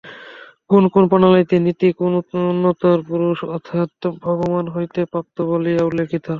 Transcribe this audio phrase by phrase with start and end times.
[0.69, 2.13] কোন কোন প্রণালীতে নীতি কোন
[2.45, 3.89] উন্নততর পুরুষ অর্থাৎ
[4.21, 6.25] ভগবান হইতে প্রাপ্ত বলিয়া উল্লিখিত।